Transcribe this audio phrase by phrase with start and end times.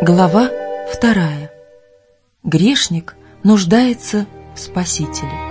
[0.00, 0.50] Глава
[0.90, 1.52] вторая.
[2.42, 3.14] Грешник
[3.44, 4.26] нуждается
[4.56, 5.47] в Спасителе.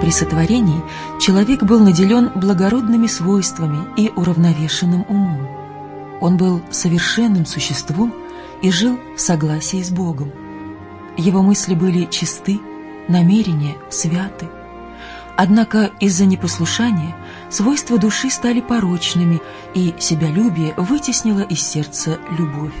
[0.00, 0.82] При сотворении
[1.20, 5.46] человек был наделен благородными свойствами и уравновешенным умом.
[6.22, 8.14] Он был совершенным существом
[8.62, 10.32] и жил в согласии с Богом.
[11.18, 12.60] Его мысли были чисты,
[13.08, 14.48] намерения святы.
[15.36, 17.14] Однако из-за непослушания
[17.50, 19.40] свойства души стали порочными,
[19.74, 22.74] и себялюбие вытеснило из сердца любовь.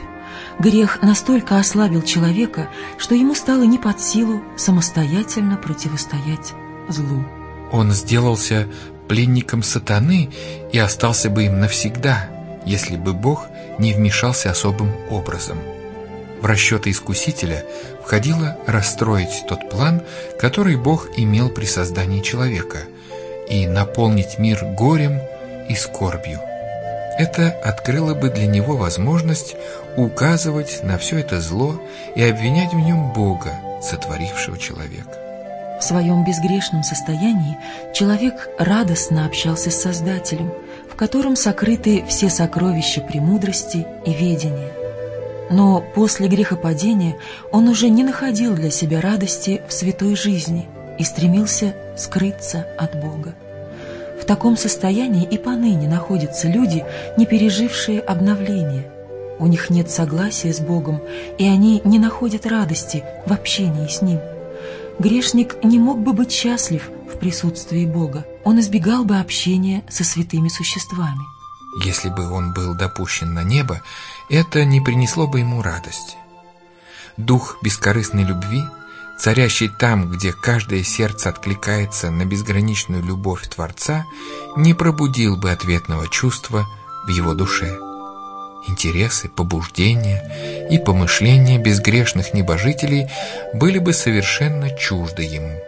[0.58, 6.54] Грех настолько ослабил человека, что ему стало не под силу самостоятельно противостоять
[6.92, 7.24] злу.
[7.72, 8.66] Он сделался
[9.08, 10.30] пленником сатаны
[10.72, 12.28] и остался бы им навсегда,
[12.64, 13.46] если бы Бог
[13.78, 15.58] не вмешался особым образом.
[16.40, 17.64] В расчеты искусителя
[18.02, 20.02] входило расстроить тот план,
[20.38, 22.78] который Бог имел при создании человека,
[23.48, 25.20] и наполнить мир горем
[25.68, 26.40] и скорбью.
[27.18, 29.56] Это открыло бы для него возможность
[29.96, 31.80] указывать на все это зло
[32.14, 35.29] и обвинять в нем Бога, сотворившего человека.
[35.80, 37.56] В своем безгрешном состоянии
[37.94, 40.52] человек радостно общался с Создателем,
[40.90, 44.72] в котором сокрыты все сокровища премудрости и ведения.
[45.50, 47.16] Но после грехопадения
[47.50, 53.34] он уже не находил для себя радости в святой жизни и стремился скрыться от Бога.
[54.20, 56.84] В таком состоянии и поныне находятся люди,
[57.16, 58.84] не пережившие обновления.
[59.38, 61.00] У них нет согласия с Богом,
[61.38, 64.20] и они не находят радости в общении с Ним–
[65.00, 68.26] грешник не мог бы быть счастлив в присутствии Бога.
[68.44, 71.24] Он избегал бы общения со святыми существами.
[71.84, 73.80] Если бы он был допущен на небо,
[74.28, 76.16] это не принесло бы ему радости.
[77.16, 78.62] Дух бескорыстной любви,
[79.18, 84.04] царящий там, где каждое сердце откликается на безграничную любовь Творца,
[84.56, 86.66] не пробудил бы ответного чувства
[87.06, 87.78] в его душе
[88.68, 93.08] интересы, побуждения и помышления безгрешных небожителей
[93.52, 95.58] были бы совершенно чужды ему.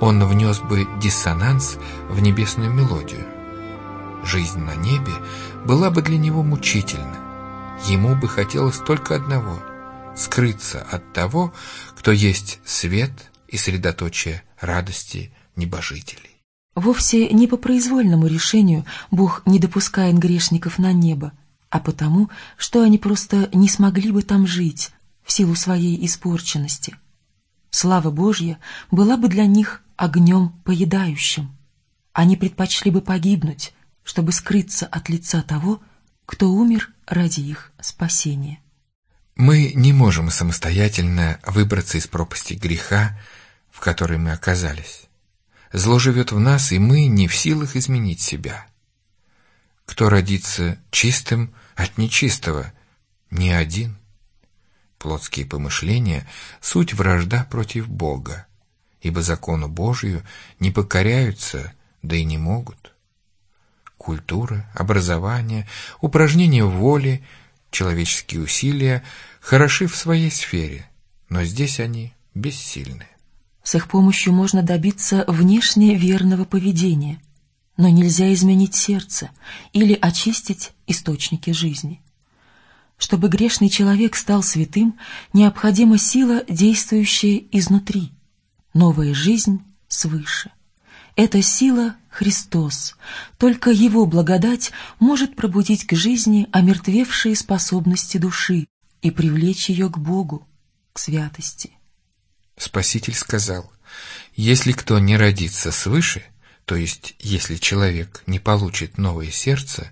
[0.00, 1.78] Он внес бы диссонанс
[2.10, 3.24] в небесную мелодию.
[4.24, 5.12] Жизнь на небе
[5.64, 7.16] была бы для него мучительна.
[7.86, 9.58] Ему бы хотелось только одного—
[10.16, 11.52] скрыться от того,
[11.96, 13.10] кто есть свет
[13.48, 16.30] и средоточие радости небожителей.
[16.74, 21.32] Вовсе не по произвольному решению Бог не допускает грешников на небо,
[21.74, 24.92] а потому, что они просто не смогли бы там жить
[25.24, 26.96] в силу своей испорченности.
[27.70, 28.60] Слава Божья
[28.92, 31.50] была бы для них огнем поедающим.
[32.12, 33.74] Они предпочли бы погибнуть,
[34.04, 35.82] чтобы скрыться от лица того,
[36.26, 38.60] кто умер ради их спасения.
[39.34, 43.18] Мы не можем самостоятельно выбраться из пропасти греха,
[43.72, 45.06] в которой мы оказались.
[45.72, 48.64] Зло живет в нас, и мы не в силах изменить себя.
[49.86, 52.72] Кто родится чистым, от нечистого
[53.30, 53.96] ни один.
[54.98, 56.26] Плотские помышления—
[56.60, 58.46] суть вражда против Бога,
[59.00, 60.22] ибо закону Божию
[60.60, 62.94] не покоряются, да и не могут.
[63.98, 65.68] Культура, образование,
[66.00, 67.22] упражнение воли,
[67.70, 69.02] человеческие усилия
[69.40, 70.88] хороши в своей сфере,
[71.28, 73.06] но здесь они бессильны.
[73.62, 77.20] С их помощью можно добиться внешне верного поведения—
[77.76, 79.30] но нельзя изменить сердце
[79.72, 82.00] или очистить источники жизни.
[82.96, 84.98] Чтобы грешный человек стал святым,
[85.32, 88.12] необходима сила, действующая изнутри,
[88.72, 90.52] новая жизнь свыше.
[91.16, 92.94] Эта сила— Христос.
[93.38, 94.70] Только Его благодать
[95.00, 98.68] может пробудить к жизни омертвевшие способности души
[99.02, 100.46] и привлечь ее к Богу,
[100.92, 101.72] к святости.
[102.56, 103.70] Спаситель сказал,
[104.36, 106.24] «Если кто не родится свыше,
[106.64, 109.90] то есть, если человек не получит новое сердце,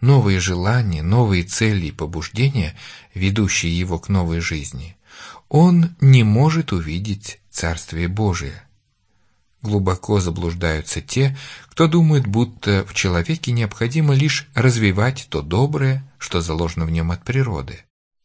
[0.00, 2.76] новые желания, новые цели и побуждения,
[3.12, 4.96] ведущие его к новой жизни,
[5.48, 8.62] он не может увидеть Царствие Божие.
[9.62, 11.36] Глубоко заблуждаются те,
[11.68, 17.24] кто думает, будто в человеке необходимо лишь развивать то доброе, что заложено в нем от
[17.24, 17.80] природы.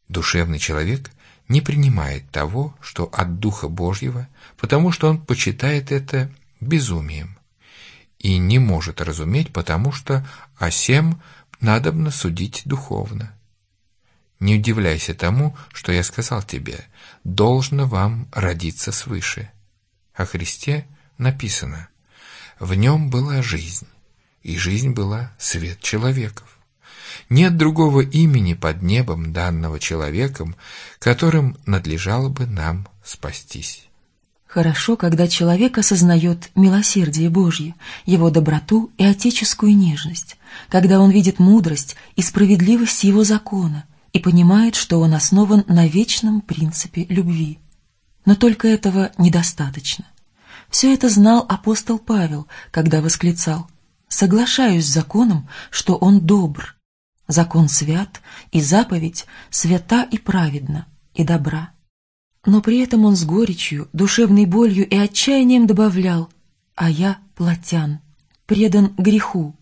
[0.08, 1.12] Душевный человек
[1.48, 4.28] не принимает того, что от Духа Божьего,
[4.58, 7.37] потому что он почитает это безумием
[8.20, 10.28] и не может разуметь, потому что
[10.58, 11.22] о сем
[11.60, 13.34] надобно судить духовно.
[14.40, 16.86] Не удивляйся тому, что я сказал тебе,
[17.24, 19.52] должно вам родиться свыше.
[20.14, 20.86] О Христе
[21.18, 21.90] написано,
[22.60, 23.88] в нем была жизнь,
[24.44, 26.58] и жизнь была свет человеков.
[27.30, 30.56] Нет другого имени под небом, данного человеком,
[31.00, 33.87] которым надлежало бы нам спастись.
[34.48, 40.38] Хорошо, когда человек осознает милосердие Божье, его доброту и отеческую нежность,
[40.70, 46.40] когда он видит мудрость и справедливость его закона и понимает, что он основан на вечном
[46.40, 47.60] принципе любви.
[48.26, 50.06] Но только этого недостаточно.
[50.70, 53.68] Все это знал апостол Павел, когда восклицал
[54.08, 56.78] «Соглашаюсь с законом, что он добр.
[57.28, 58.22] Закон свят,
[58.54, 61.72] и заповедь свята и праведна, и добра».
[62.48, 66.32] Но при этом он с горечью, душевной болью и отчаянием добавлял
[66.76, 68.00] «А я плотян,
[68.46, 69.54] предан греху».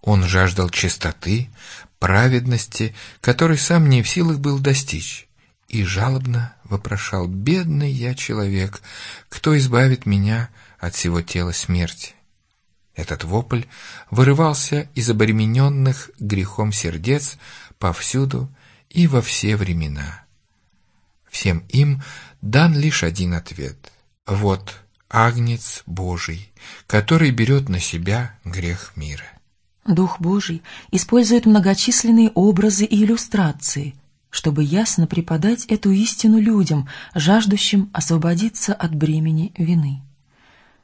[0.00, 1.50] Он жаждал чистоты,
[1.98, 5.28] праведности, которой сам не в силах был достичь
[5.68, 8.80] и жалобно вопрошал «Бедный я человек,
[9.28, 10.48] кто избавит меня
[10.78, 12.14] от всего тела смерти?»
[12.94, 13.64] Этот вопль
[14.10, 17.36] вырывался из обремененных грехом сердец
[17.78, 18.48] повсюду
[18.88, 20.24] и во все времена.
[21.30, 22.02] Всем им
[22.42, 23.92] дан лишь один ответ.
[24.26, 24.74] Вот
[25.08, 26.52] Агнец Божий,
[26.86, 29.24] который берет на себя грех мира.
[29.86, 33.94] Дух Божий использует многочисленные образы и иллюстрации,
[34.28, 40.02] чтобы ясно преподать эту истину людям, жаждущим освободиться от бремени вины.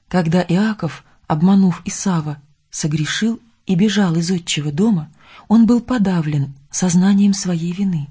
[0.08, 2.40] Когда Иаков, обманув Исава,
[2.70, 5.10] согрешил и бежал из отчего дома,
[5.48, 8.08] он был подавлен сознанием своей вины.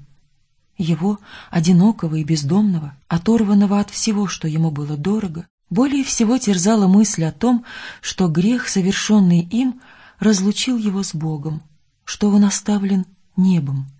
[0.78, 1.18] Его,
[1.50, 7.32] одинокого и бездомного, оторванного от всего, что ему было дорого, более всего терзала мысль о
[7.32, 7.64] том,
[8.00, 9.80] что грех, совершенный им,
[10.18, 11.62] разлучил его с Богом,
[12.04, 13.06] что он оставлен
[13.36, 13.90] небом.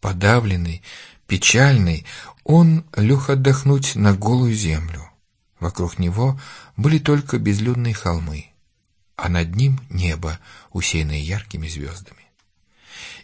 [0.00, 0.82] Подавленный,
[1.26, 2.06] печальный,
[2.44, 5.08] он лег отдохнуть на голую землю.
[5.60, 6.40] Вокруг него
[6.76, 8.46] были только безлюдные холмы,
[9.16, 10.40] а над ним небо,
[10.72, 12.21] усеянное яркими звездами.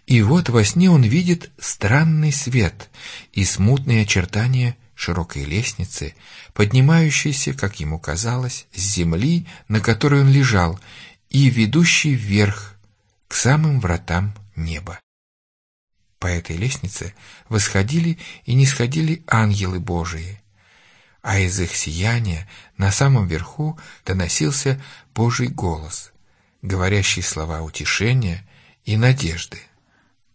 [0.09, 2.89] И вот во сне он видит странный свет
[3.35, 6.15] и смутные очертания широкой лестницы,
[6.55, 10.81] поднимающейся, как ему казалось, с земли, на которой он лежал,
[11.29, 12.75] и ведущей вверх,
[13.29, 14.99] к самым вратам неба.
[16.19, 17.13] По этой лестнице
[17.51, 20.41] восходили и нисходили ангелы Божии,
[21.21, 24.83] а из их сияния на самом верху доносился
[25.15, 26.13] Божий голос,
[26.63, 28.49] говорящий слова утешения
[28.87, 29.68] и надежды.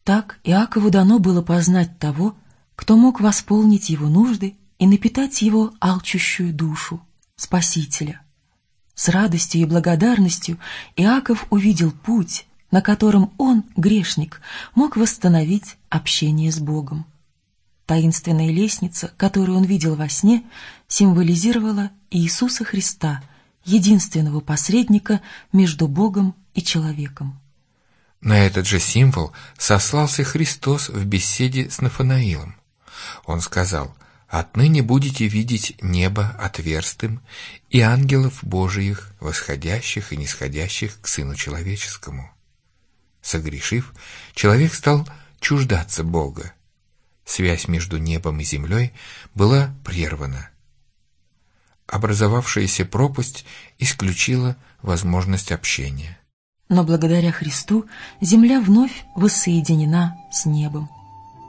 [0.03, 2.35] Так Иакову дано было познать того,
[2.75, 7.01] кто мог восполнить его нужды и напитать его алчущую душу,
[7.35, 8.21] Спасителя.
[8.95, 10.59] С радостью и благодарностью
[10.95, 14.41] Иаков увидел путь, на котором он, грешник,
[14.75, 17.05] мог восстановить общение с Богом.
[17.85, 20.43] Таинственная лестница, которую он видел во сне,
[20.87, 23.21] символизировала Иисуса Христа,
[23.63, 25.21] единственного посредника
[25.51, 27.39] между Богом и человеком.
[28.23, 32.55] На этот же символ сослался Христос в беседе с Нафанаилом.
[33.25, 33.97] Он сказал,
[34.29, 37.21] «Отныне будете видеть небо отверстым
[37.69, 42.33] и ангелов Божиих, восходящих и нисходящих к Сыну Человеческому».
[43.21, 43.93] Согрешив,
[44.33, 45.05] человек стал
[45.41, 46.53] чуждаться Бога.
[47.25, 48.93] Связь между небом и землей
[49.35, 50.49] была прервана.
[51.87, 53.45] Образовавшаяся пропасть
[53.79, 56.17] исключила возможность общения.
[56.69, 57.85] Но благодаря Христу
[58.21, 60.89] земля вновь воссоединена с небом.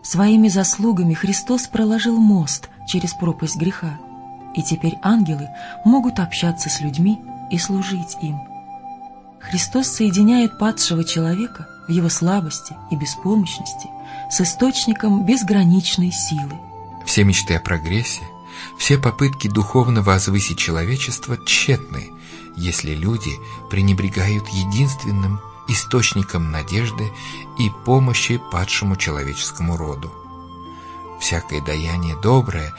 [0.03, 3.99] Своими заслугами Христос проложил мост через пропасть греха,
[4.55, 5.49] и теперь ангелы
[5.85, 7.19] могут общаться с людьми
[7.51, 8.39] и служить им–
[9.51, 13.89] Христос соединяет падшего человека в его слабости и беспомощности
[14.31, 16.59] с источником безграничной силы.
[17.05, 18.23] Все мечты о прогрессе,
[18.79, 22.09] все попытки духовно возвысить человечество тщетны,
[22.57, 23.39] если люди
[23.71, 27.11] пренебрегают единственным источником надежды
[27.59, 30.13] и помощи падшему человеческому роду.
[31.21, 32.75] Всякое даяние доброе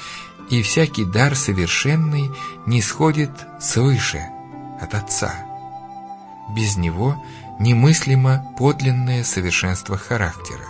[0.49, 2.31] и всякий дар совершенный
[2.65, 4.23] не сходит свыше,
[4.79, 5.33] от Отца–
[6.47, 7.21] без него
[7.59, 10.65] немыслимо подлинное совершенство характера.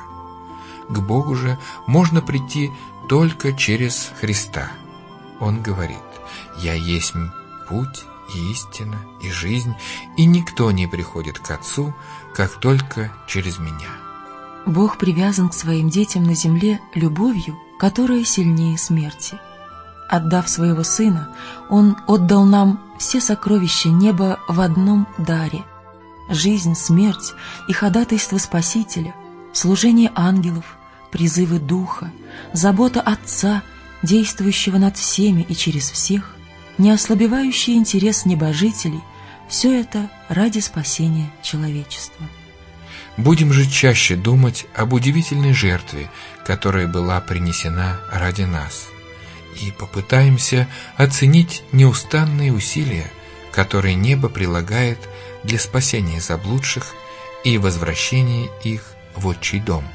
[0.89, 1.57] К Богу же
[1.87, 2.71] можно прийти
[3.09, 4.69] только через Христа.
[5.39, 5.97] Он говорит,
[6.57, 7.13] «Я есть
[7.67, 9.73] путь, и истина, и жизнь,
[10.17, 11.93] и никто не приходит к Отцу,
[12.33, 13.89] как только через меня.
[14.65, 19.37] Бог привязан к своим детям на земле любовью, которая сильнее смерти.
[20.09, 21.29] Отдав своего Сына,
[21.69, 25.63] Он отдал нам все сокровища неба в одном даре–
[26.29, 27.33] жизнь, смерть
[27.67, 29.15] и ходатайство Спасителя,
[29.53, 30.77] служение ангелов,
[31.11, 32.11] призывы Духа,
[32.53, 33.63] забота Отца,
[34.03, 36.34] действующего над всеми и через всех,
[36.77, 39.01] неослабевающий интерес небожителей–
[39.47, 42.25] все это ради спасения человечества.
[43.17, 46.09] Будем же чаще думать об удивительной жертве,
[46.45, 48.87] которая была принесена ради нас,
[49.61, 50.67] и попытаемся
[50.97, 53.09] оценить неустанные усилия,
[53.53, 54.99] которые небо прилагает
[55.43, 56.93] для спасения заблудших
[57.45, 59.85] и возвращения их в отчий дом.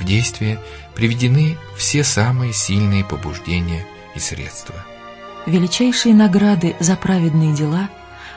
[0.00, 0.58] В действие
[0.94, 4.86] приведены все самые сильные побуждения и средства.
[5.46, 7.90] Величайшие награды за праведные дела,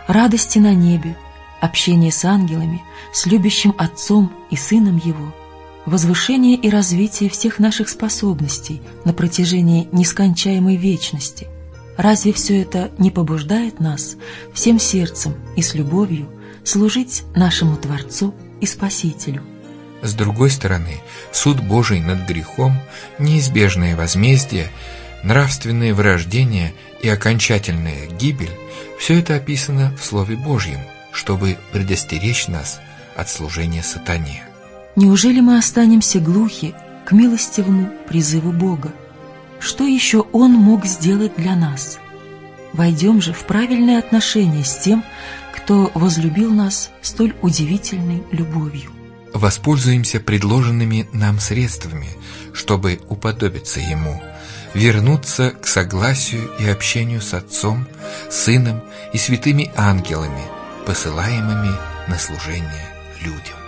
[0.08, 1.16] радости на небе,
[1.62, 2.84] общение с ангелами,
[3.14, 5.34] с любящим Отцом и Сыном Его,
[5.86, 11.48] возвышение и развитие всех наших способностей на протяжении нескончаемой вечности.
[11.96, 14.18] Разве все это не побуждает нас
[14.54, 16.28] всем сердцем и с любовью
[16.64, 19.44] служить нашему Творцу и Спасителю?
[20.02, 22.74] С другой стороны, суд Божий над грехом,
[23.18, 24.70] неизбежное возмездие,
[25.26, 28.52] нравственное вырождение и окончательная гибель–
[29.00, 30.80] все это описано в Слове Божьем–
[31.16, 32.80] чтобы предостеречь нас
[33.16, 34.44] от служения сатане.
[34.96, 38.94] Неужели мы останемся глухи к милостивому призыву Бога?
[39.60, 41.98] Что еще Он мог сделать для нас?
[42.74, 45.04] Войдем же в правильное отношение с тем,
[45.54, 48.92] кто возлюбил нас столь удивительной любовью.
[49.34, 52.10] Воспользуемся предложенными нам средствами,
[52.54, 54.22] чтобы уподобиться Ему,
[54.76, 57.88] вернуться к согласию и общению с Отцом,
[58.30, 60.44] Сыном и святыми ангелами–
[60.86, 61.72] посылаемыми
[62.08, 62.88] на служение
[63.22, 63.65] людям.